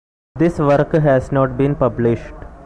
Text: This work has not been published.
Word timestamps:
This 0.33 0.57
work 0.57 0.93
has 0.93 1.31
not 1.31 1.57
been 1.59 1.75
published. 1.75 2.33